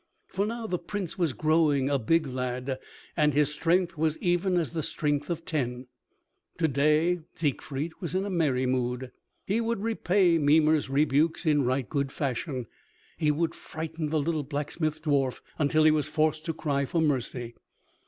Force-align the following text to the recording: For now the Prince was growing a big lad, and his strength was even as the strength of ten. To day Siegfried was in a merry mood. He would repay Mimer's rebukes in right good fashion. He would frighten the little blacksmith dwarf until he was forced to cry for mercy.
For 0.29 0.47
now 0.47 0.65
the 0.65 0.79
Prince 0.79 1.19
was 1.19 1.31
growing 1.31 1.87
a 1.87 1.99
big 1.99 2.25
lad, 2.25 2.79
and 3.15 3.35
his 3.35 3.53
strength 3.53 3.99
was 3.99 4.17
even 4.17 4.57
as 4.57 4.71
the 4.71 4.81
strength 4.81 5.29
of 5.29 5.45
ten. 5.45 5.85
To 6.57 6.67
day 6.67 7.19
Siegfried 7.35 7.93
was 7.99 8.15
in 8.15 8.25
a 8.25 8.29
merry 8.31 8.65
mood. 8.65 9.11
He 9.45 9.61
would 9.61 9.83
repay 9.83 10.39
Mimer's 10.39 10.89
rebukes 10.89 11.45
in 11.45 11.65
right 11.65 11.87
good 11.87 12.11
fashion. 12.11 12.65
He 13.19 13.29
would 13.29 13.53
frighten 13.53 14.09
the 14.09 14.19
little 14.19 14.41
blacksmith 14.43 15.03
dwarf 15.03 15.39
until 15.59 15.83
he 15.83 15.91
was 15.91 16.07
forced 16.07 16.45
to 16.45 16.53
cry 16.55 16.85
for 16.87 16.99
mercy. 16.99 17.53